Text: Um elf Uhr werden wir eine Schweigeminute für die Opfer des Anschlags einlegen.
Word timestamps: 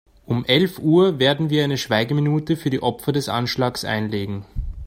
Um 0.25 0.43
elf 0.45 0.79
Uhr 0.79 1.19
werden 1.19 1.51
wir 1.51 1.63
eine 1.63 1.77
Schweigeminute 1.77 2.57
für 2.57 2.71
die 2.71 2.81
Opfer 2.81 3.11
des 3.11 3.29
Anschlags 3.29 3.85
einlegen. 3.85 4.45